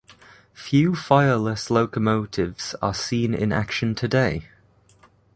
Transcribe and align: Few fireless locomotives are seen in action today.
Few 0.55 0.95
fireless 0.95 1.69
locomotives 1.69 2.73
are 2.81 2.91
seen 2.95 3.35
in 3.35 3.51
action 3.51 3.93
today. 3.93 4.49